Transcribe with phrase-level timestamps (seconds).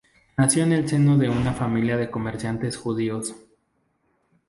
[0.35, 3.35] Nació en el seno de una familia de comerciantes judíos.